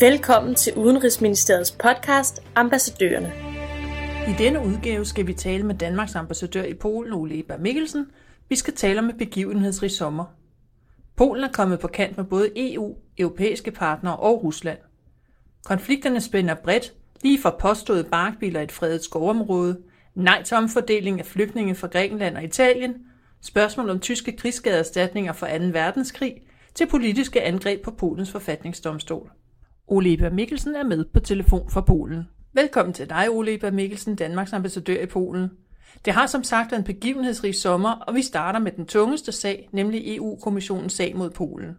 Velkommen 0.00 0.54
til 0.54 0.74
Udenrigsministeriets 0.74 1.70
podcast 1.70 2.42
Ambassadørerne. 2.54 3.32
I 4.28 4.34
denne 4.38 4.60
udgave 4.60 5.04
skal 5.04 5.26
vi 5.26 5.34
tale 5.34 5.62
med 5.62 5.74
Danmarks 5.74 6.14
ambassadør 6.14 6.62
i 6.62 6.74
Polen, 6.74 7.12
Ole 7.12 7.38
Eber 7.38 7.56
Mikkelsen. 7.56 8.06
Vi 8.48 8.56
skal 8.56 8.74
tale 8.74 8.98
om 8.98 9.08
et 9.08 9.18
begivenhedsrig 9.18 9.90
sommer. 9.90 10.24
Polen 11.16 11.44
er 11.44 11.52
kommet 11.52 11.80
på 11.80 11.88
kant 11.88 12.16
med 12.16 12.24
både 12.24 12.72
EU, 12.72 12.96
europæiske 13.18 13.70
partnere 13.70 14.16
og 14.16 14.44
Rusland. 14.44 14.78
Konflikterne 15.64 16.20
spænder 16.20 16.54
bredt, 16.54 16.94
lige 17.22 17.40
fra 17.42 17.56
påståede 17.60 18.04
barkbiler 18.04 18.60
i 18.60 18.64
et 18.64 18.72
fredet 18.72 19.04
skovområde, 19.04 19.80
nej 20.14 20.42
til 20.42 20.56
omfordeling 20.56 21.20
af 21.20 21.26
flygtninge 21.26 21.74
fra 21.74 21.88
Grækenland 21.88 22.36
og 22.36 22.44
Italien, 22.44 22.94
spørgsmål 23.40 23.90
om 23.90 24.00
tyske 24.00 24.36
krigsskadeerstatninger 24.36 25.32
fra 25.32 25.58
2. 25.58 25.64
verdenskrig, 25.64 26.34
til 26.74 26.86
politiske 26.86 27.42
angreb 27.42 27.82
på 27.82 27.90
Polens 27.90 28.30
forfatningsdomstol. 28.30 29.30
Ole 29.90 30.12
Eber 30.12 30.30
Mikkelsen 30.30 30.76
er 30.76 30.82
med 30.82 31.04
på 31.04 31.20
telefon 31.20 31.70
fra 31.70 31.80
Polen. 31.80 32.28
Velkommen 32.52 32.92
til 32.92 33.10
dig, 33.10 33.30
Ole 33.30 33.54
Eber 33.54 33.70
Mikkelsen, 33.70 34.16
Danmarks 34.16 34.52
ambassadør 34.52 35.02
i 35.02 35.06
Polen. 35.06 35.50
Det 36.04 36.12
har 36.12 36.26
som 36.26 36.44
sagt 36.44 36.70
været 36.70 36.78
en 36.78 36.84
begivenhedsrig 36.84 37.54
sommer, 37.54 37.90
og 37.90 38.14
vi 38.14 38.22
starter 38.22 38.58
med 38.58 38.72
den 38.72 38.86
tungeste 38.86 39.32
sag, 39.32 39.68
nemlig 39.72 40.16
EU-kommissionens 40.16 40.92
sag 40.92 41.16
mod 41.16 41.30
Polen. 41.30 41.78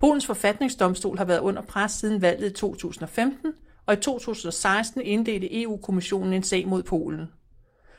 Polens 0.00 0.26
forfatningsdomstol 0.26 1.18
har 1.18 1.24
været 1.24 1.40
under 1.40 1.62
pres 1.62 1.92
siden 1.92 2.22
valget 2.22 2.50
i 2.50 2.54
2015, 2.54 3.52
og 3.86 3.94
i 3.94 3.96
2016 3.96 5.00
indledte 5.00 5.62
EU-kommissionen 5.62 6.32
en 6.32 6.42
sag 6.42 6.68
mod 6.68 6.82
Polen. 6.82 7.26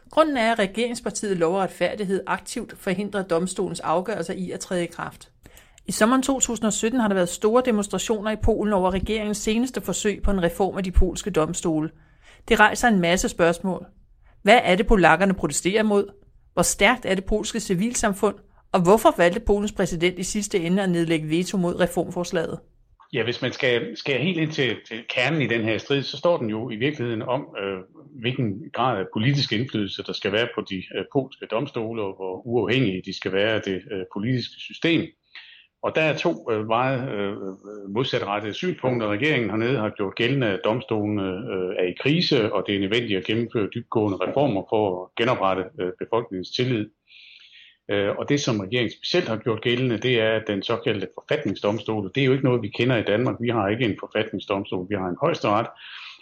Grunden 0.09 0.37
er, 0.37 0.51
at 0.51 0.59
regeringspartiet 0.59 1.37
Lov 1.37 1.55
og 1.55 1.61
Retfærdighed 1.61 2.23
aktivt 2.27 2.77
forhindrer 2.77 3.23
domstolens 3.23 3.79
afgørelser 3.79 4.33
i 4.33 4.51
at 4.51 4.59
træde 4.59 4.83
i 4.83 4.87
kraft. 4.87 5.31
I 5.87 5.91
sommeren 5.91 6.23
2017 6.23 6.99
har 6.99 7.07
der 7.07 7.15
været 7.15 7.29
store 7.29 7.63
demonstrationer 7.65 8.31
i 8.31 8.35
Polen 8.35 8.73
over 8.73 8.93
regeringens 8.93 9.37
seneste 9.37 9.81
forsøg 9.81 10.21
på 10.23 10.31
en 10.31 10.43
reform 10.43 10.77
af 10.77 10.83
de 10.83 10.91
polske 10.91 11.29
domstole. 11.29 11.89
Det 12.47 12.59
rejser 12.59 12.87
en 12.87 13.01
masse 13.01 13.29
spørgsmål. 13.29 13.85
Hvad 14.43 14.59
er 14.63 14.75
det, 14.75 14.87
polakkerne 14.87 15.33
protesterer 15.33 15.83
mod? 15.83 16.07
Hvor 16.53 16.61
stærkt 16.61 17.05
er 17.05 17.15
det 17.15 17.25
polske 17.25 17.59
civilsamfund? 17.59 18.35
Og 18.71 18.81
hvorfor 18.81 19.13
valgte 19.17 19.39
Polens 19.39 19.71
præsident 19.71 20.19
i 20.19 20.23
sidste 20.23 20.59
ende 20.59 20.83
at 20.83 20.89
nedlægge 20.89 21.29
veto 21.29 21.57
mod 21.57 21.79
reformforslaget? 21.79 22.59
Ja, 23.13 23.23
hvis 23.23 23.41
man 23.41 23.51
skal, 23.51 23.97
skal 23.97 24.21
helt 24.21 24.37
ind 24.37 24.51
til, 24.51 24.75
til 24.87 25.03
kernen 25.09 25.41
i 25.41 25.47
den 25.47 25.61
her 25.61 25.77
strid, 25.77 26.03
så 26.03 26.17
står 26.17 26.37
den 26.37 26.49
jo 26.49 26.69
i 26.69 26.75
virkeligheden 26.75 27.21
om, 27.21 27.55
øh, 27.61 27.79
hvilken 28.21 28.61
grad 28.73 28.99
af 28.99 29.05
politisk 29.13 29.53
indflydelse 29.53 30.03
der 30.03 30.13
skal 30.13 30.31
være 30.31 30.47
på 30.55 30.61
de 30.69 30.75
øh, 30.75 31.05
polske 31.13 31.45
domstole, 31.51 32.01
og 32.01 32.15
hvor 32.15 32.47
uafhængige 32.47 33.01
de 33.05 33.17
skal 33.17 33.31
være 33.33 33.51
af 33.51 33.61
det 33.61 33.81
øh, 33.91 34.03
politiske 34.13 34.55
system. 34.59 35.01
Og 35.83 35.95
der 35.95 36.01
er 36.01 36.17
to 36.17 36.51
øh, 36.51 36.67
meget 36.67 37.11
øh, 37.11 37.31
øh, 37.31 37.89
modsatrettede 37.89 38.53
synspunkter. 38.53 39.07
Regeringen 39.07 39.49
hernede 39.49 39.77
har 39.77 39.89
gjort 39.89 40.15
gældende, 40.15 40.47
at 40.47 40.59
domstolen 40.63 41.19
øh, 41.19 41.75
er 41.79 41.83
i 41.83 41.95
krise, 42.01 42.53
og 42.53 42.63
det 42.67 42.75
er 42.75 42.79
nødvendigt 42.79 43.17
at 43.17 43.25
gennemføre 43.25 43.69
dybgående 43.75 44.17
reformer 44.17 44.63
for 44.69 45.03
at 45.03 45.15
genoprette 45.15 45.63
øh, 45.79 45.91
befolkningens 45.99 46.51
tillid. 46.51 46.89
Øh, 47.91 48.09
og 48.17 48.29
det, 48.29 48.39
som 48.41 48.59
regeringen 48.59 48.93
specielt 48.97 49.27
har 49.27 49.37
gjort 49.37 49.61
gældende, 49.61 49.97
det 49.97 50.21
er 50.21 50.31
at 50.31 50.47
den 50.47 50.63
såkaldte 50.63 51.07
forfatningsdomstol. 51.19 52.11
Det 52.15 52.21
er 52.21 52.25
jo 52.25 52.31
ikke 52.31 52.45
noget, 52.45 52.61
vi 52.61 52.67
kender 52.67 52.97
i 52.97 53.03
Danmark. 53.03 53.35
Vi 53.41 53.49
har 53.49 53.67
ikke 53.67 53.85
en 53.85 53.97
forfatningsdomstol, 53.99 54.89
vi 54.89 54.95
har 54.95 55.07
en 55.07 55.17
højesteret. 55.21 55.67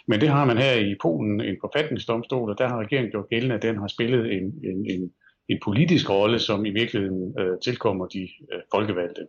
Men 0.08 0.20
det 0.20 0.28
har 0.28 0.44
man 0.44 0.58
her 0.58 0.74
i 0.74 0.94
Polen, 1.02 1.40
en 1.40 1.56
forfatningsdomstol, 1.60 2.50
og 2.50 2.58
der 2.58 2.68
har 2.68 2.80
regeringen 2.80 3.10
gjort 3.10 3.28
gældende, 3.28 3.54
at 3.54 3.62
den 3.62 3.76
har 3.78 3.86
spillet 3.86 4.32
en, 4.32 4.44
en, 4.64 4.90
en 4.90 5.12
en 5.48 5.60
politisk 5.64 6.10
rolle, 6.10 6.38
som 6.38 6.66
i 6.66 6.70
virkeligheden 6.70 7.34
øh, 7.40 7.58
tilkommer 7.64 8.06
de 8.06 8.22
øh, 8.52 8.60
folkevalgte. 8.74 9.26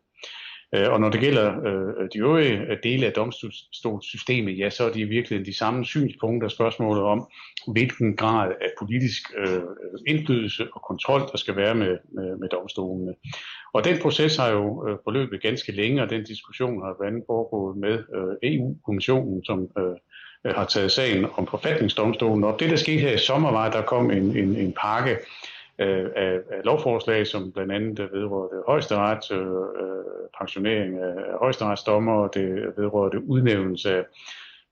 Øh, 0.76 0.92
og 0.92 1.00
når 1.00 1.10
det 1.10 1.20
gælder 1.20 1.48
øh, 1.66 2.10
de 2.14 2.20
øvrige 2.20 2.58
øh, 2.58 2.78
dele 2.84 3.06
af 3.06 3.12
domstolssystemet, 3.12 4.58
ja, 4.60 4.70
så 4.70 4.83
er 4.83 4.88
det 4.88 5.00
i 5.00 5.04
virkeligheden 5.04 5.45
de 5.45 5.58
samme 5.58 5.86
synspunkter, 5.86 6.50
spørgsmålet 6.50 7.04
om, 7.04 7.28
hvilken 7.67 8.16
grad 8.16 8.52
af 8.61 8.70
politisk 8.80 9.23
øh, 9.38 9.61
indflydelse 10.08 10.67
og 10.73 10.82
kontrol, 10.88 11.22
der 11.32 11.38
skal 11.38 11.56
være 11.56 11.76
med, 11.76 11.98
med, 12.14 12.38
med 12.38 12.50
domstolene. 12.50 13.14
Og 13.73 13.83
den 13.83 13.98
proces 14.02 14.36
har 14.36 14.50
jo 14.50 14.88
øh, 14.88 14.98
forløbet 15.04 15.42
ganske 15.42 15.72
længe, 15.72 16.02
og 16.02 16.10
den 16.10 16.23
diskussion 16.23 16.82
har 16.82 16.95
blandt 17.00 17.14
andet 17.14 17.26
foregået 17.27 17.77
med 17.77 18.04
EU-kommissionen, 18.44 19.45
som 19.45 19.67
har 20.45 20.66
taget 20.66 20.92
sagen 20.92 21.26
om 21.38 21.48
forfatningsdomstolen. 21.48 22.44
Og 22.44 22.56
det, 22.60 22.70
der 22.70 22.76
skete 22.76 23.00
her 23.00 23.11
i 23.11 23.17
sommer, 23.17 23.52
var, 23.52 23.66
at 23.66 23.73
der 23.73 23.82
kom 23.82 24.11
en, 24.11 24.38
en, 24.38 24.56
en 24.56 24.73
pakke 24.82 25.17
øh, 25.80 26.10
af, 26.15 26.33
af 26.52 26.61
lovforslag, 26.64 27.27
som 27.27 27.52
blandt 27.52 27.71
andet 27.71 28.10
vedrørte 28.14 28.55
højesteret, 28.67 29.32
øh, 29.32 29.88
pensionering 30.39 30.99
af 30.99 31.14
højesteretsdommer, 31.39 32.27
det 32.27 32.73
vedrørte 32.77 33.23
udnævnelse 33.23 33.98
af, 33.98 34.04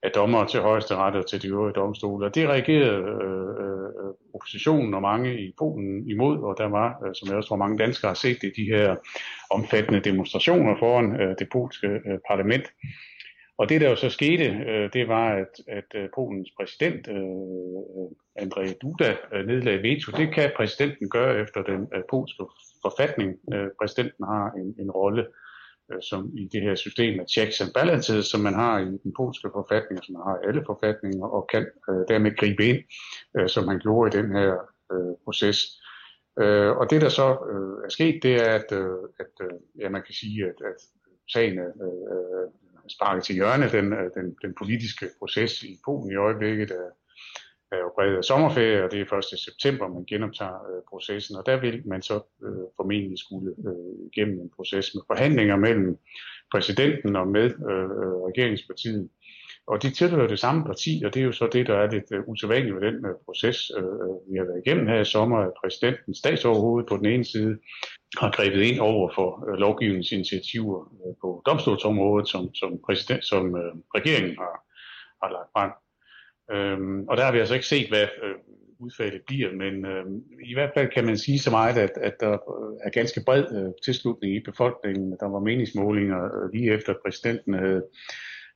af 0.02 0.10
dommer 0.10 0.46
til 0.46 0.60
højesteret 0.60 1.16
og 1.16 1.26
til 1.26 1.42
de 1.42 1.48
øvrige 1.48 1.74
domstole. 1.74 2.26
Og 2.26 2.34
det 2.34 2.48
reagerede 2.48 3.02
øh, 3.24 3.48
øh, 3.64 4.12
oppositionen 4.34 4.94
og 4.94 5.02
mange 5.02 5.40
i 5.40 5.52
Polen 5.58 6.10
imod, 6.10 6.38
og 6.38 6.54
der 6.58 6.68
var, 6.68 6.88
øh, 7.06 7.14
som 7.14 7.28
jeg 7.28 7.36
også 7.36 7.48
tror 7.48 7.56
mange 7.56 7.78
danskere 7.78 8.08
har 8.08 8.14
set 8.14 8.38
det, 8.42 8.52
de 8.56 8.64
her 8.64 8.96
omfattende 9.50 10.00
demonstrationer 10.00 10.76
foran 10.78 11.20
øh, 11.20 11.34
det 11.38 11.48
polske 11.52 11.86
øh, 11.86 12.18
parlament. 12.28 12.72
Og 13.58 13.68
det, 13.68 13.80
der 13.80 13.88
jo 13.90 13.96
så 13.96 14.10
skete, 14.10 14.44
øh, 14.44 14.92
det 14.92 15.08
var, 15.08 15.28
at, 15.34 15.54
at 15.68 15.84
øh, 15.94 16.08
Polens 16.14 16.50
præsident, 16.58 17.08
øh, 17.08 18.08
Andrzej 18.36 18.74
Duda, 18.82 19.16
nedlagde 19.32 19.82
veto. 19.82 20.12
Det 20.12 20.34
kan 20.34 20.52
præsidenten 20.56 21.08
gøre 21.10 21.40
efter 21.40 21.62
den 21.62 21.88
polske 22.10 22.44
forfatning. 22.82 23.38
Præsidenten 23.80 24.24
har 24.24 24.52
en, 24.60 24.74
en 24.78 24.90
rolle 24.90 25.26
som 26.00 26.30
i 26.36 26.48
det 26.52 26.62
her 26.62 26.74
system 26.74 27.20
af 27.20 27.26
checks 27.28 27.60
and 27.60 27.72
balances, 27.74 28.26
som 28.26 28.40
man 28.40 28.54
har 28.54 28.78
i 28.78 28.84
den 29.04 29.12
polske 29.16 29.48
forfatning, 29.52 30.04
som 30.04 30.12
man 30.12 30.22
har 30.22 30.36
i 30.36 30.46
alle 30.48 30.62
forfatninger, 30.66 31.26
og 31.26 31.48
kan 31.52 31.66
dermed 32.08 32.36
gribe 32.36 32.64
ind, 32.64 32.80
som 33.48 33.68
han 33.68 33.78
gjorde 33.78 34.08
i 34.08 34.22
den 34.22 34.32
her 34.36 34.52
proces. 35.24 35.58
og 36.80 36.90
det, 36.90 37.00
der 37.00 37.08
så 37.08 37.26
er 37.84 37.88
sket, 37.88 38.22
det 38.22 38.34
er, 38.34 38.54
at, 38.60 38.72
at 39.24 39.34
ja, 39.80 39.88
man 39.88 40.02
kan 40.06 40.14
sige, 40.14 40.44
at, 40.44 40.58
at 40.70 40.78
sagen 41.32 41.58
sparket 42.90 43.24
til 43.24 43.34
hjørne. 43.34 43.70
Den, 43.70 43.92
øh, 43.92 44.10
den, 44.16 44.36
den 44.42 44.54
politiske 44.58 45.06
proces 45.18 45.62
i 45.62 45.78
Polen 45.84 46.10
i 46.12 46.16
øjeblikket 46.16 46.70
er, 46.70 46.90
er 47.72 47.78
jo 47.78 47.90
præget 47.94 48.16
af 48.16 48.24
sommerferie, 48.24 48.84
og 48.84 48.90
det 48.92 49.00
er 49.00 49.06
først 49.10 49.32
i 49.32 49.44
september, 49.44 49.88
man 49.88 50.04
genoptager 50.04 50.60
øh, 50.70 50.82
processen, 50.90 51.36
og 51.36 51.46
der 51.46 51.60
vil 51.60 51.82
man 51.86 52.02
så 52.02 52.14
øh, 52.44 52.66
formentlig 52.76 53.18
skulle 53.18 53.50
øh, 53.68 53.94
igennem 54.12 54.40
en 54.40 54.50
proces 54.56 54.94
med 54.94 55.02
forhandlinger 55.06 55.56
mellem 55.56 55.98
præsidenten 56.52 57.16
og 57.16 57.28
med 57.28 57.44
øh, 57.70 57.84
øh 58.00 58.16
regeringspartiet. 58.28 59.08
Og 59.66 59.82
de 59.82 59.90
tilhører 59.90 60.28
det 60.28 60.38
samme 60.38 60.64
parti, 60.64 61.02
og 61.04 61.14
det 61.14 61.20
er 61.20 61.24
jo 61.24 61.32
så 61.32 61.48
det, 61.52 61.66
der 61.66 61.74
er 61.74 61.90
lidt 61.90 62.12
uh, 62.12 62.28
usædvanligt 62.28 62.74
ved 62.74 62.82
den 62.82 63.06
uh, 63.06 63.10
proces, 63.24 63.70
uh, 63.78 64.32
vi 64.32 64.38
har 64.38 64.44
været 64.44 64.62
igennem 64.66 64.86
her 64.86 65.00
i 65.00 65.04
sommer, 65.04 65.38
at 65.38 65.52
præsidenten 65.62 66.14
statsoverhovedet 66.14 66.88
på 66.88 66.96
den 66.96 67.06
ene 67.06 67.24
side 67.24 67.58
har 68.18 68.30
grebet 68.30 68.62
ind 68.62 68.78
over 68.80 69.10
for 69.14 69.48
uh, 69.48 69.54
lovgivningsinitiativer 69.54 70.78
uh, 70.80 71.14
på 71.20 71.42
domstolsområdet, 71.46 72.28
som, 72.28 72.54
som, 72.54 72.78
præsident, 72.86 73.24
som 73.24 73.44
uh, 73.54 73.72
regeringen 73.94 74.36
har, 74.38 74.54
har 75.22 75.30
lagt 75.32 75.50
frem. 75.54 75.70
Um, 76.54 77.08
og 77.08 77.16
der 77.16 77.24
har 77.24 77.32
vi 77.32 77.38
altså 77.38 77.54
ikke 77.54 77.66
set, 77.66 77.88
hvad 77.88 78.06
udfaldet 78.78 79.22
bliver, 79.26 79.52
men 79.52 79.86
øh, 79.86 80.04
i 80.50 80.54
hvert 80.54 80.70
fald 80.74 80.88
kan 80.90 81.04
man 81.04 81.18
sige 81.18 81.38
så 81.38 81.50
meget, 81.50 81.76
at, 81.76 81.90
at 81.96 82.20
der 82.20 82.32
er 82.84 82.90
ganske 82.90 83.22
bred 83.26 83.44
øh, 83.52 83.72
tilslutning 83.84 84.34
i 84.34 84.40
befolkningen. 84.40 85.16
Der 85.20 85.28
var 85.28 85.38
meningsmålinger 85.38 86.24
øh, 86.24 86.52
lige 86.52 86.72
efter, 86.74 86.92
at 86.92 87.00
præsidenten 87.04 87.54
havde 87.54 87.82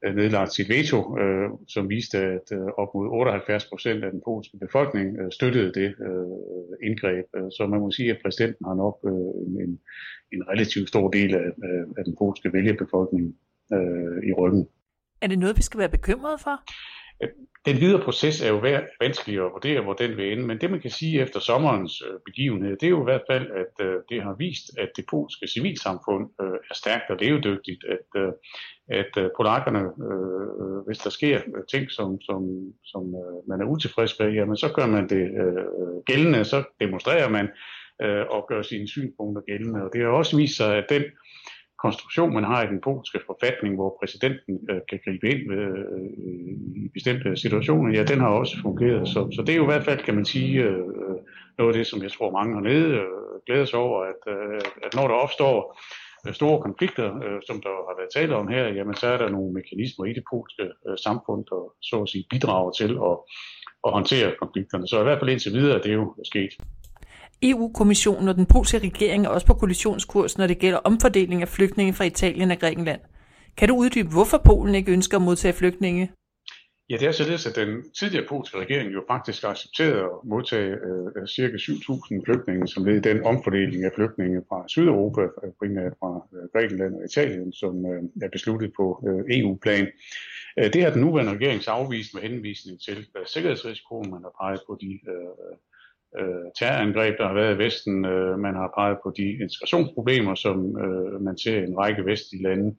Øh, 0.04 0.14
nedlagt 0.16 0.52
sit 0.52 0.68
veto, 0.68 1.18
øh, 1.18 1.48
som 1.68 1.88
viste, 1.88 2.18
at 2.18 2.46
øh, 2.52 2.68
op 2.82 2.90
mod 2.94 3.08
78 3.08 3.64
procent 3.64 4.04
af 4.04 4.10
den 4.10 4.22
polske 4.24 4.56
befolkning 4.64 5.08
øh, 5.20 5.32
støttede 5.32 5.72
det 5.80 5.88
øh, 6.06 6.88
indgreb. 6.88 7.26
Øh, 7.36 7.48
så 7.56 7.66
man 7.70 7.80
må 7.80 7.90
sige, 7.90 8.10
at 8.10 8.18
præsidenten 8.24 8.64
har 8.68 8.74
nok 8.74 8.96
øh, 9.10 9.62
en, 9.64 9.72
en 10.34 10.42
relativt 10.50 10.88
stor 10.88 11.08
del 11.10 11.34
af, 11.34 11.48
øh, 11.66 11.84
af 11.98 12.04
den 12.04 12.14
polske 12.18 12.52
vælgerbefolkning 12.52 13.24
øh, 13.72 14.18
i 14.28 14.32
ryggen. 14.40 14.68
Er 15.22 15.26
det 15.26 15.38
noget, 15.38 15.56
vi 15.56 15.62
skal 15.62 15.80
være 15.80 15.96
bekymrede 15.98 16.38
for? 16.38 16.56
Den 17.66 17.80
videre 17.80 18.04
proces 18.04 18.42
er 18.42 18.48
jo 18.48 18.62
vanskelig 19.00 19.36
at 19.38 19.52
vurdere, 19.52 19.80
hvor 19.80 19.92
den 19.92 20.16
vil 20.16 20.32
ende, 20.32 20.46
men 20.46 20.60
det 20.60 20.70
man 20.70 20.80
kan 20.80 20.90
sige 20.90 21.20
efter 21.20 21.40
sommerens 21.40 22.02
øh, 22.02 22.20
begivenhed, 22.26 22.76
det 22.76 22.86
er 22.86 22.90
jo 22.90 23.00
i 23.00 23.10
hvert 23.10 23.26
fald, 23.30 23.50
at 23.50 23.86
øh, 23.86 23.94
det 24.08 24.22
har 24.22 24.34
vist, 24.38 24.78
at 24.78 24.90
det 24.96 25.04
polske 25.10 25.48
civilsamfund 25.48 26.30
øh, 26.42 26.58
er 26.70 26.74
stærkt 26.74 27.10
og 27.10 27.16
levedygtigt, 27.16 27.84
at, 27.94 28.32
at 28.88 29.30
polakkerne, 29.36 29.82
hvis 30.86 30.98
der 30.98 31.10
sker 31.10 31.40
ting, 31.70 31.90
som, 31.90 32.20
som, 32.20 32.42
som 32.84 33.02
man 33.48 33.60
er 33.60 33.64
utilfreds 33.64 34.18
med, 34.18 34.32
jamen 34.32 34.56
så 34.56 34.72
gør 34.76 34.86
man 34.86 35.08
det 35.08 35.24
gældende, 36.06 36.44
så 36.44 36.64
demonstrerer 36.80 37.28
man 37.28 37.48
og 38.30 38.46
gør 38.48 38.62
sine 38.62 38.88
synspunkter 38.88 39.42
gældende. 39.42 39.82
Og 39.82 39.90
det 39.92 40.00
har 40.00 40.08
også 40.08 40.36
vist 40.36 40.56
sig, 40.56 40.76
at 40.76 40.86
den 40.88 41.02
konstruktion, 41.84 42.34
man 42.34 42.44
har 42.44 42.62
i 42.62 42.66
den 42.66 42.80
polske 42.80 43.20
forfatning, 43.26 43.74
hvor 43.74 43.96
præsidenten 44.00 44.54
øh, 44.70 44.80
kan 44.90 45.00
gribe 45.04 45.26
ind 45.32 45.52
øh, 45.52 45.84
øh, 45.96 46.10
i 46.84 46.88
bestemte 46.94 47.36
situationer, 47.36 47.98
ja, 47.98 48.02
den 48.04 48.20
har 48.20 48.28
også 48.28 48.56
fungeret. 48.62 49.08
Så, 49.08 49.20
så 49.36 49.42
det 49.42 49.52
er 49.52 49.56
jo 49.56 49.62
i 49.62 49.72
hvert 49.72 49.84
fald, 49.84 50.04
kan 50.04 50.14
man 50.14 50.24
sige, 50.24 50.62
øh, 50.62 50.88
noget 51.58 51.72
af 51.72 51.78
det, 51.78 51.86
som 51.86 52.02
jeg 52.02 52.12
tror 52.12 52.30
mange 52.38 52.54
hernede 52.54 52.90
øh, 53.02 53.36
glæder 53.46 53.64
sig 53.64 53.78
over, 53.78 53.98
at, 54.12 54.22
øh, 54.34 54.60
at 54.84 54.94
når 54.94 55.06
der 55.08 55.14
opstår 55.14 55.56
øh, 56.26 56.34
store 56.34 56.62
konflikter, 56.62 57.08
øh, 57.24 57.40
som 57.48 57.56
der 57.64 57.74
har 57.88 57.94
været 57.98 58.14
tale 58.14 58.36
om 58.36 58.48
her, 58.48 58.64
jamen 58.78 58.94
så 58.94 59.06
er 59.06 59.18
der 59.18 59.28
nogle 59.28 59.52
mekanismer 59.52 60.04
i 60.04 60.12
det 60.12 60.24
polske 60.32 60.64
samfund, 61.06 61.44
der 61.50 61.60
så 61.82 61.96
at 62.02 62.08
sige 62.08 62.24
bidrager 62.30 62.70
til 62.80 62.92
at, 63.10 63.16
at 63.86 63.90
håndtere 63.96 64.34
konflikterne. 64.42 64.86
Så 64.88 65.00
i 65.00 65.02
hvert 65.02 65.18
fald 65.18 65.30
indtil 65.30 65.52
videre 65.52 65.78
det 65.78 65.84
er 65.84 65.88
det 65.88 65.94
jo 65.94 66.14
sket. 66.24 66.52
EU-kommissionen 67.42 68.28
og 68.28 68.34
den 68.34 68.46
polske 68.46 68.78
regering 68.78 69.24
er 69.24 69.28
også 69.28 69.46
på 69.46 69.54
kollisionskurs, 69.54 70.38
når 70.38 70.46
det 70.46 70.58
gælder 70.58 70.78
omfordeling 70.78 71.42
af 71.42 71.48
flygtninge 71.48 71.92
fra 71.92 72.04
Italien 72.04 72.50
og 72.50 72.58
Grækenland. 72.58 73.00
Kan 73.56 73.68
du 73.68 73.76
uddybe, 73.76 74.08
hvorfor 74.08 74.38
Polen 74.38 74.74
ikke 74.74 74.92
ønsker 74.92 75.16
at 75.16 75.22
modtage 75.22 75.52
flygtninge? 75.52 76.12
Ja, 76.90 76.96
det 76.96 77.08
er 77.08 77.12
således, 77.12 77.46
at 77.46 77.56
den 77.56 77.90
tidligere 77.98 78.26
polske 78.28 78.58
regering 78.58 78.94
jo 78.94 79.04
faktisk 79.08 79.42
har 79.42 79.48
accepteret 79.48 79.98
at 79.98 80.10
modtage 80.24 80.70
øh, 80.70 81.26
ca. 81.34 81.46
7.000 81.46 82.24
flygtninge, 82.24 82.68
som 82.68 82.84
led 82.84 82.96
i 82.96 83.00
den 83.00 83.24
omfordeling 83.24 83.84
af 83.84 83.92
flygtninge 83.94 84.42
fra 84.48 84.64
Sydeuropa, 84.68 85.22
øh, 85.22 85.50
primært 85.58 85.92
fra 86.00 86.26
øh, 86.34 86.48
Grækenland 86.52 86.94
og 86.94 87.04
Italien, 87.04 87.52
som 87.52 87.86
øh, 87.86 88.02
er 88.22 88.28
besluttet 88.28 88.72
på 88.76 89.04
øh, 89.08 89.38
EU-plan. 89.38 89.86
Øh, 90.58 90.72
det 90.72 90.82
har 90.82 90.90
den 90.90 91.02
nuværende 91.02 91.32
regering 91.32 91.68
afvist 91.68 92.14
med 92.14 92.22
henvisning 92.22 92.80
til 92.80 92.98
øh, 93.16 93.26
sikkerhedsrisikoen. 93.26 94.10
Man 94.10 94.22
har 94.22 94.34
peget 94.40 94.60
på 94.66 94.78
de 94.80 94.92
øh, 95.12 95.54
øh, 96.18 96.46
terrorangreb, 96.58 97.18
der 97.18 97.26
har 97.26 97.34
været 97.34 97.54
i 97.54 97.58
Vesten. 97.58 98.04
Øh, 98.04 98.38
man 98.38 98.54
har 98.54 98.72
peget 98.78 98.98
på 99.02 99.12
de 99.16 99.26
integrationsproblemer, 99.44 100.34
som 100.34 100.56
øh, 100.84 101.20
man 101.20 101.38
ser 101.38 101.58
i 101.60 101.64
en 101.64 101.78
række 101.78 102.04
vestlige 102.04 102.42
lande. 102.42 102.76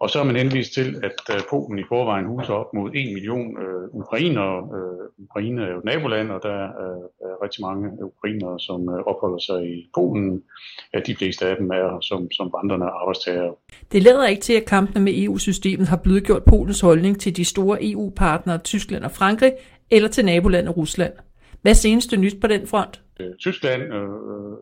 Og 0.00 0.10
så 0.10 0.18
har 0.18 0.24
man 0.24 0.36
henvist 0.36 0.72
til, 0.74 0.88
at 1.08 1.18
øh, 1.34 1.40
Polen 1.50 1.78
i 1.78 1.84
forvejen 1.88 2.26
huser 2.26 2.54
op 2.54 2.74
mod 2.74 2.90
1 2.94 3.14
million 3.14 3.48
øh, 3.64 3.84
ukrainere. 3.92 4.56
Øh, 4.76 5.24
Ukraine 5.26 5.62
er 5.62 5.70
jo 5.72 5.78
et 5.78 5.84
naboland, 5.84 6.30
og 6.30 6.40
der 6.42 6.58
øh, 6.82 7.28
er 7.28 7.42
rigtig 7.44 7.60
mange 7.68 8.04
ukrainere, 8.04 8.60
som 8.60 8.80
øh, 8.94 9.00
opholder 9.10 9.38
sig 9.38 9.60
i 9.74 9.90
Polen. 9.94 10.42
Ja, 10.94 10.98
de 11.06 11.16
fleste 11.16 11.46
af 11.46 11.56
dem 11.56 11.70
er 11.70 11.98
som, 12.00 12.30
som 12.30 12.52
vandrende 12.56 12.86
arbejdstager. 12.86 13.52
Det 13.92 14.02
lader 14.02 14.26
ikke 14.26 14.42
til, 14.42 14.52
at 14.52 14.64
kampene 14.64 15.04
med 15.04 15.12
EU-systemet 15.22 15.88
har 15.88 15.96
blødgjort 15.96 16.44
Polens 16.44 16.80
holdning 16.80 17.20
til 17.20 17.36
de 17.36 17.44
store 17.44 17.78
EU-partnere 17.82 18.58
Tyskland 18.58 19.04
og 19.04 19.10
Frankrig, 19.10 19.52
eller 19.90 20.08
til 20.08 20.24
nabolandet 20.24 20.76
Rusland. 20.76 21.12
Hvad 21.64 21.72
er 21.72 21.76
seneste 21.86 22.16
nyt 22.16 22.40
på 22.40 22.46
den 22.46 22.66
front? 22.66 23.02
Øh, 23.20 23.34
Tyskland 23.40 23.82
øh, 23.82 24.10
øh, 24.32 24.56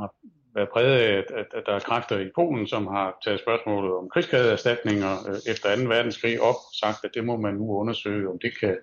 har 0.00 0.14
været 0.54 0.68
præget 0.72 0.96
af, 0.98 1.12
at, 1.18 1.24
at, 1.40 1.46
at 1.54 1.62
der 1.66 1.72
er 1.72 1.78
kræfter 1.78 2.18
i 2.18 2.30
Polen, 2.34 2.66
som 2.66 2.86
har 2.86 3.18
taget 3.24 3.40
spørgsmålet 3.40 3.92
om 3.92 4.08
krigsskadeerstatninger 4.12 5.12
øh, 5.28 5.52
efter 5.52 5.76
2. 5.76 5.82
verdenskrig 5.82 6.40
op, 6.40 6.54
sagt, 6.82 7.04
at 7.04 7.10
det 7.14 7.24
må 7.24 7.36
man 7.36 7.54
nu 7.54 7.66
undersøge, 7.80 8.28
om 8.28 8.38
det 8.42 8.52
kan 8.60 8.76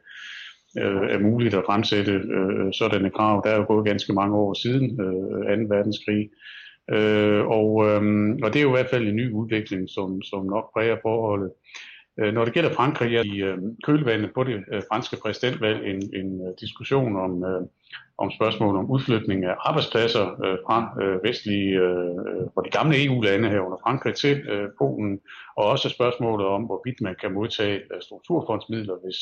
øh, 0.80 1.15
er 1.15 1.19
muligt 1.19 1.53
at 1.53 1.63
fremsætte 1.65 2.12
øh, 2.12 2.74
sådanne 2.74 3.09
krav. 3.09 3.42
Der 3.45 3.51
er 3.51 3.57
jo 3.57 3.65
gået 3.68 3.86
ganske 3.86 4.13
mange 4.13 4.36
år 4.36 4.53
siden 4.53 4.86
øh, 5.01 5.68
2. 5.69 5.75
verdenskrig. 5.75 6.30
Øh, 6.95 7.42
og, 7.57 7.69
øh, 7.88 8.01
og 8.44 8.48
det 8.51 8.59
er 8.59 8.68
jo 8.68 8.74
i 8.74 8.77
hvert 8.77 8.89
fald 8.94 9.07
en 9.07 9.15
ny 9.15 9.31
udvikling, 9.31 9.89
som, 9.89 10.21
som 10.21 10.45
nok 10.45 10.74
præger 10.74 10.98
forholdet. 11.01 11.51
Øh, 12.19 12.34
når 12.34 12.46
det 12.46 12.54
gælder 12.54 12.74
Frankrig, 12.74 13.16
er 13.16 13.24
i 13.24 13.38
øh, 13.42 13.58
kølvandet 13.84 14.34
på 14.34 14.44
det 14.44 14.63
øh, 14.72 14.81
franske 14.92 15.18
præsidentvalg 15.22 15.86
en, 15.86 16.16
en 16.16 16.56
diskussion 16.62 17.16
om, 17.16 17.44
om 18.18 18.31
spørgsmål 18.31 18.75
om 18.75 18.92
udflytning 18.92 19.46
af 19.46 19.56
arbejdspladser 19.60 20.25
fra 20.66 20.78
vestlige, 21.24 21.80
fra 22.54 22.62
de 22.66 22.69
gamle 22.69 23.06
EU-lande 23.06 23.50
herunder 23.50 23.78
Frankrig 23.84 24.16
til 24.16 24.44
Polen, 24.78 25.19
og 25.58 25.66
også 25.66 25.90
spørgsmålet 25.90 26.48
om, 26.48 26.63
hvorvidt 26.63 27.02
man 27.02 27.16
kan 27.22 27.34
modtage 27.34 27.81
strukturfondsmidler, 28.02 28.96
hvis, 29.04 29.19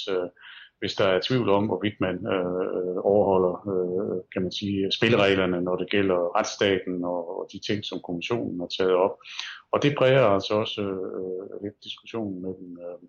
hvis 0.79 0.93
der 0.93 1.05
er 1.05 1.19
tvivl 1.27 1.49
om, 1.49 1.65
hvorvidt 1.65 1.97
man 1.99 2.15
øh, 2.15 2.95
overholder 3.11 3.53
øh, 3.73 4.17
kan 4.33 4.41
man 4.41 4.51
sige, 4.51 4.91
spillereglerne, 4.91 5.61
når 5.61 5.75
det 5.75 5.89
gælder 5.89 6.37
retsstaten 6.37 7.03
og, 7.03 7.39
og 7.39 7.49
de 7.53 7.59
ting, 7.67 7.85
som 7.85 7.99
kommissionen 8.07 8.59
har 8.59 8.67
taget 8.77 8.93
op. 8.93 9.15
Og 9.71 9.83
det 9.83 9.95
præger 9.97 10.25
altså 10.25 10.53
også 10.53 10.81
øh, 10.81 11.63
lidt 11.63 11.83
diskussionen 11.83 12.41
mellem, 12.41 12.77
øh, 12.85 12.99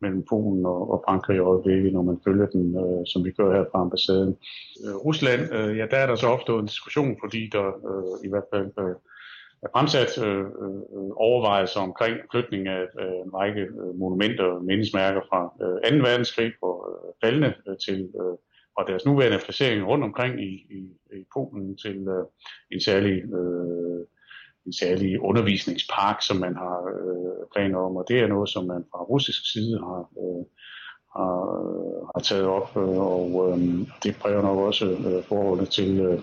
mellem 0.00 0.24
Polen 0.30 0.66
og, 0.66 0.90
og 0.92 1.02
Frankrig 1.06 1.36
i 1.36 1.46
øjeblikket, 1.50 1.92
når 1.92 2.02
man 2.02 2.18
følger 2.24 2.46
den, 2.46 2.66
øh, 2.82 3.06
som 3.06 3.24
vi 3.24 3.30
gør 3.30 3.56
her 3.56 3.64
fra 3.72 3.80
ambassaden. 3.80 4.36
Øh, 4.84 4.94
Rusland, 5.06 5.42
øh, 5.56 5.76
ja, 5.78 5.86
der 5.90 5.96
er 5.96 6.06
der 6.06 6.16
så 6.16 6.26
opstået 6.26 6.60
en 6.60 6.66
diskussion, 6.66 7.16
fordi 7.22 7.48
der 7.52 7.66
øh, 7.90 8.26
i 8.26 8.28
hvert 8.28 8.48
fald 8.52 8.70
øh, 8.78 8.96
er 9.62 9.68
fremsat 9.74 10.12
øh, 10.26 10.44
øh, 10.62 11.10
overvejelser 11.26 11.80
omkring 11.80 12.16
flytning 12.30 12.68
af 12.68 12.82
øh, 13.00 13.18
en 13.24 13.34
række 13.34 13.60
øh, 13.60 13.92
monumenter 14.00 14.44
og 14.44 14.64
mindesmærker 14.64 15.20
fra 15.30 15.40
øh, 15.62 16.00
2. 16.00 16.08
verdenskrig 16.08 16.52
og 16.62 16.76
øh, 16.90 17.12
faldende 17.22 17.52
øh, 17.68 17.76
til 17.86 17.98
øh, 18.20 18.36
og 18.76 18.84
deres 18.88 19.06
nuværende 19.06 19.38
placering 19.44 19.86
rundt 19.86 20.04
omkring 20.04 20.42
i, 20.42 20.52
i, 20.78 20.80
i 21.18 21.24
Polen 21.34 21.76
til 21.76 22.08
øh, 22.08 22.24
en 22.72 22.80
særlig 22.80 23.16
øh, 23.38 24.06
en 24.66 24.72
særlig 24.72 25.20
undervisningspark, 25.20 26.22
som 26.22 26.36
man 26.36 26.54
har 26.56 26.78
øh, 26.94 27.46
planer 27.54 27.78
om, 27.78 27.96
og 27.96 28.04
det 28.08 28.20
er 28.20 28.26
noget, 28.26 28.48
som 28.48 28.64
man 28.66 28.84
fra 28.90 29.02
russisk 29.02 29.52
side 29.52 29.78
har, 29.78 30.00
øh, 30.22 30.44
har, 31.16 31.36
har 32.14 32.22
taget 32.22 32.46
op, 32.46 32.76
øh, 32.76 32.98
og 33.14 33.28
øh, 33.48 33.58
det 34.02 34.16
præger 34.20 34.42
nok 34.42 34.58
også 34.58 34.86
øh, 34.86 35.22
forholdet 35.22 35.68
til, 35.68 36.00
øh, 36.00 36.20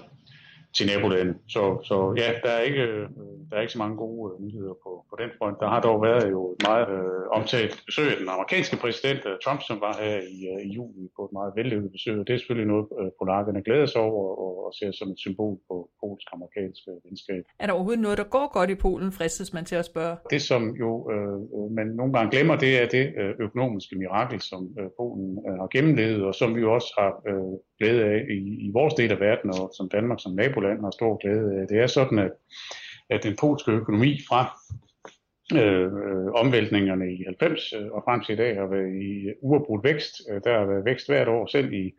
til 0.76 0.86
nabolandet. 0.88 1.36
Så, 1.48 1.64
så 1.84 2.14
ja, 2.18 2.30
der 2.44 2.52
er, 2.58 2.62
ikke, 2.70 2.82
øh, 2.82 3.10
der 3.50 3.56
er 3.58 3.62
ikke 3.62 3.74
så 3.74 3.84
mange 3.84 3.98
gode 3.98 4.34
øh, 4.34 4.46
nyheder 4.46 4.74
på, 4.84 4.92
på 5.10 5.16
den 5.22 5.30
front. 5.38 5.60
Der 5.60 5.70
har 5.74 5.82
dog 5.82 6.02
været 6.02 6.32
jo 6.32 6.42
et 6.52 6.62
meget 6.70 6.90
øh, 6.98 7.24
omtalt 7.38 7.84
besøg 7.86 8.08
af 8.12 8.18
den 8.18 8.30
amerikanske 8.30 8.78
præsident 8.84 9.22
øh, 9.30 9.36
Trump, 9.44 9.62
som 9.68 9.82
var 9.86 9.94
her 10.02 10.18
i, 10.36 10.38
øh, 10.52 10.62
i 10.68 10.70
juli 10.78 11.04
på 11.16 11.22
et 11.26 11.34
meget 11.38 11.54
vellykket 11.56 11.92
besøg. 11.92 12.18
Det 12.28 12.34
er 12.34 12.38
selvfølgelig 12.38 12.72
noget, 12.74 12.88
øh, 13.00 13.10
polakkerne 13.20 13.64
glæder 13.68 13.86
sig 13.86 14.02
over 14.02 14.26
og, 14.46 14.66
og 14.66 14.74
ser 14.80 14.92
som 14.92 15.12
et 15.14 15.20
symbol 15.26 15.58
på 15.70 15.90
polsk-amerikansk 16.04 16.82
venskab. 17.06 17.44
Er 17.60 17.66
der 17.68 17.74
overhovedet 17.74 18.02
noget, 18.02 18.18
der 18.18 18.24
går 18.24 18.48
godt 18.58 18.70
i 18.70 18.76
Polen, 18.76 19.12
fristes 19.12 19.54
man 19.54 19.66
til 19.66 19.76
at 19.76 19.86
spørge? 19.86 20.16
Det, 20.30 20.42
som 20.42 20.62
jo 20.84 21.12
øh, 21.14 21.72
man 21.78 21.88
nogle 21.88 22.14
gange 22.14 22.32
glemmer, 22.32 22.56
det 22.56 22.82
er 22.82 22.88
det 22.98 23.06
økonomiske 23.40 23.96
mirakel, 23.96 24.42
som 24.42 24.62
øh, 24.80 24.88
Polen 24.98 25.40
øh, 25.48 25.56
har 25.62 25.70
gennemlevet, 25.76 26.24
og 26.26 26.36
som 26.36 26.56
vi 26.56 26.62
jo 26.62 26.74
også 26.74 26.94
har 27.00 27.12
øh, 27.32 27.54
glæde 27.80 28.04
af 28.06 28.20
i, 28.30 28.40
i 28.68 28.70
vores 28.74 28.94
del 28.94 29.12
af 29.12 29.20
verden, 29.20 29.50
og 29.50 29.72
som 29.78 29.90
Danmark 29.90 30.20
som 30.22 30.34
naboland 30.36 30.80
har 30.82 30.92
stor 30.92 31.18
glæde 31.24 31.62
af. 31.62 31.68
Det 31.68 31.78
er 31.80 31.88
sådan, 31.88 32.20
at, 32.20 32.32
at 33.10 33.24
den 33.24 33.36
polske 33.42 33.72
økonomi 33.72 34.20
fra 34.30 34.42
øh, 35.62 35.92
omvæltningerne 36.34 37.14
i 37.14 37.24
90 37.24 37.74
øh, 37.74 37.92
og 37.92 38.02
frem 38.06 38.22
til 38.24 38.34
i 38.34 38.36
dag 38.36 38.56
har 38.56 38.68
været 38.68 38.92
i 39.08 39.34
uafbrudt 39.42 39.84
vækst. 39.84 40.14
Øh, 40.30 40.42
der 40.44 40.60
har 40.60 40.66
været 40.66 40.86
vækst 40.86 41.08
hvert 41.08 41.28
år, 41.28 41.46
selv 41.46 41.74
i, 41.74 41.94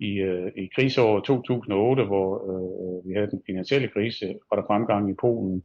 i, 0.00 0.12
øh, 0.18 0.52
i 0.56 0.70
kriseåret 0.74 1.24
2008, 1.24 2.04
hvor 2.04 2.28
øh, 2.50 3.08
vi 3.08 3.14
havde 3.14 3.30
den 3.30 3.42
finansielle 3.46 3.88
krise, 3.88 4.34
og 4.50 4.56
der 4.56 4.62
fremgang 4.66 5.10
i 5.10 5.14
Polen. 5.20 5.62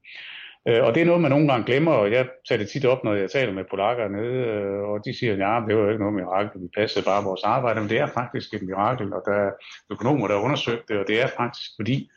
Øh, 0.67 0.83
og 0.83 0.95
det 0.95 1.01
er 1.01 1.05
noget, 1.05 1.21
man 1.21 1.31
nogle 1.31 1.47
gange 1.47 1.65
glemmer, 1.65 1.91
og 1.91 2.11
jeg 2.11 2.27
tager 2.47 2.59
det 2.59 2.69
tit 2.69 2.85
op, 2.85 3.03
når 3.03 3.13
jeg 3.13 3.31
taler 3.31 3.53
med 3.53 3.63
polakker 3.69 4.07
nede, 4.07 4.33
øh, 4.33 4.81
og 4.89 5.05
de 5.05 5.17
siger, 5.17 5.33
ja, 5.33 5.61
det 5.67 5.75
var 5.75 5.83
jo 5.83 5.89
ikke 5.89 6.03
noget 6.03 6.15
mirakel, 6.15 6.61
vi 6.61 6.67
passede 6.77 7.05
bare 7.05 7.23
vores 7.23 7.43
arbejde, 7.43 7.79
men 7.79 7.89
det 7.89 7.97
er 7.97 8.07
faktisk 8.07 8.53
et 8.53 8.61
mirakel, 8.61 9.13
og 9.13 9.21
der 9.25 9.33
er 9.33 9.51
økonomer, 9.91 10.27
der 10.27 10.35
har 10.35 10.43
undersøgt 10.43 10.89
det, 10.89 10.97
og 10.97 11.07
det 11.07 11.21
er 11.21 11.27
faktisk 11.27 11.71
fordi, 11.79 12.09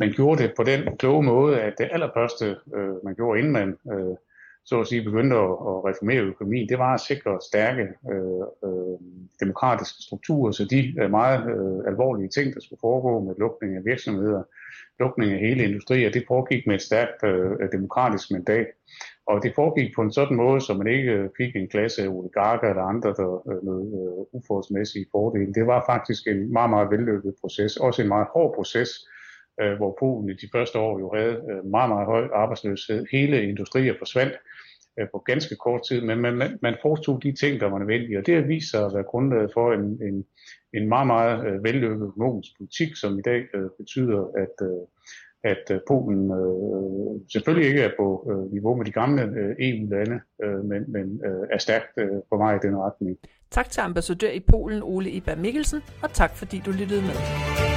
man 0.00 0.12
gjorde 0.12 0.42
det 0.42 0.52
på 0.56 0.62
den 0.62 0.96
kloge 0.96 1.22
måde, 1.22 1.60
at 1.60 1.74
det 1.78 1.88
allerførste, 1.92 2.56
øh, 2.76 3.04
man 3.04 3.14
gjorde, 3.14 3.38
inden 3.38 3.52
man 3.52 3.68
øh, 3.92 4.16
så 4.64 4.80
at 4.80 4.86
sige 4.86 5.04
begyndte 5.04 5.36
at, 5.36 5.42
at 5.70 5.76
reformere 5.88 6.22
økonomien, 6.22 6.68
det 6.68 6.78
var 6.78 6.94
at 6.94 7.00
sikre 7.00 7.38
stærke 7.48 7.82
øh, 8.12 8.46
øh, 8.64 8.98
demokratiske 9.40 10.02
strukturer, 10.02 10.52
så 10.52 10.64
de 10.64 10.94
øh, 11.00 11.10
meget 11.10 11.40
øh, 11.52 11.78
alvorlige 11.90 12.28
ting, 12.28 12.54
der 12.54 12.60
skulle 12.60 12.80
foregå 12.80 13.20
med 13.20 13.34
lukning 13.38 13.76
af 13.76 13.84
virksomheder, 13.84 14.42
lukning 15.00 15.32
af 15.32 15.38
hele 15.38 15.64
industrier, 15.64 16.10
det 16.10 16.24
foregik 16.28 16.66
med 16.66 16.74
et 16.74 16.82
stærkt 16.82 17.24
øh, 17.24 17.50
øh 17.60 17.72
demokratisk 17.72 18.30
mandat. 18.30 18.66
Og 19.26 19.42
det 19.42 19.52
foregik 19.54 19.94
på 19.94 20.02
en 20.02 20.12
sådan 20.12 20.36
måde, 20.36 20.60
så 20.60 20.74
man 20.74 20.86
ikke 20.86 21.12
øh, 21.12 21.28
fik 21.36 21.56
en 21.56 21.68
klasse 21.68 22.02
af 22.02 22.08
oligarker 22.08 22.68
eller 22.70 22.82
andre, 22.82 23.10
der 23.20 23.30
øh, 23.50 23.64
noget 23.64 23.86
øh, 23.98 24.40
uforholdsmæssige 24.40 25.06
fordele. 25.12 25.54
Det 25.54 25.66
var 25.66 25.84
faktisk 25.92 26.26
en 26.26 26.52
meget, 26.52 26.70
meget 26.70 26.90
vellykket 26.90 27.34
proces, 27.40 27.76
også 27.76 28.02
en 28.02 28.08
meget 28.08 28.26
hård 28.34 28.54
proces, 28.54 28.90
øh, 29.60 29.76
hvor 29.76 29.96
Polen 30.00 30.30
i 30.30 30.34
de 30.42 30.48
første 30.54 30.78
år 30.78 30.98
jo 30.98 31.08
havde 31.16 31.36
øh, 31.50 31.64
meget, 31.76 31.88
meget 31.88 32.06
høj 32.06 32.24
arbejdsløshed. 32.42 33.06
Hele 33.12 33.42
industrier 33.42 33.94
forsvandt 33.98 34.34
øh, 35.00 35.06
på 35.12 35.18
ganske 35.18 35.56
kort 35.56 35.80
tid, 35.88 36.00
men 36.00 36.18
man, 36.20 36.58
man 36.62 36.76
foretog 36.82 37.22
de 37.22 37.32
ting, 37.32 37.60
der 37.60 37.66
var 37.66 37.78
nødvendige, 37.78 38.18
og 38.18 38.26
det 38.26 38.34
har 38.34 38.42
vist 38.42 38.70
sig 38.70 38.84
at 38.84 38.94
være 38.94 39.10
grundlaget 39.12 39.50
for 39.54 39.72
en, 39.72 39.84
en, 40.08 40.24
en 40.74 40.88
meget, 40.88 41.06
meget 41.06 41.46
øh, 41.46 41.64
vellykket 41.64 42.06
økonomisk 42.06 42.50
politik, 42.58 42.96
som 42.96 43.18
i 43.18 43.22
dag 43.22 43.40
øh, 43.54 43.68
betyder, 43.78 44.20
at, 44.44 44.66
øh, 44.68 44.82
at 45.52 45.64
øh, 45.70 45.80
Polen 45.88 46.30
øh, 46.40 47.20
selvfølgelig 47.32 47.68
ikke 47.68 47.82
er 47.82 47.92
på 47.98 48.30
øh, 48.30 48.52
niveau 48.52 48.74
med 48.76 48.84
de 48.84 48.92
gamle 48.92 49.22
øh, 49.22 49.56
EU-lande, 49.58 50.20
øh, 50.44 50.64
men, 50.64 50.92
men 50.92 51.20
øh, 51.26 51.46
er 51.52 51.58
stærkt 51.58 51.92
øh, 51.98 52.08
på 52.30 52.36
vej 52.36 52.56
i 52.56 52.58
den 52.62 52.76
retning. 52.76 53.18
Tak 53.50 53.70
til 53.70 53.80
ambassadør 53.80 54.30
i 54.30 54.40
Polen, 54.40 54.82
Ole 54.82 55.10
Iber 55.10 55.34
Mikkelsen, 55.34 55.80
og 56.02 56.12
tak 56.12 56.36
fordi 56.36 56.62
du 56.66 56.70
lyttede 56.70 57.02
med. 57.02 57.75